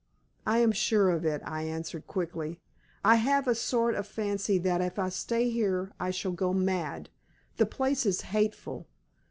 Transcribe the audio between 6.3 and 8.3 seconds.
go mad. The place is